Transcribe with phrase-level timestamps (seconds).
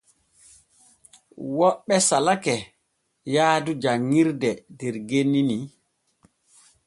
[1.57, 2.53] Woɓɓe salake
[3.33, 5.57] yaadu janŋirde der genni ni.